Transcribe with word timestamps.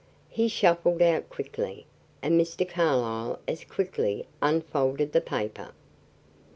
He 0.31 0.47
shuffled 0.47 1.03
out 1.03 1.29
quickly, 1.29 1.85
and 2.23 2.33
Mr. 2.41 2.67
Carlyle 2.67 3.37
as 3.47 3.63
quickly 3.63 4.25
unfolded 4.41 5.11
the 5.13 5.21
paper. 5.21 5.73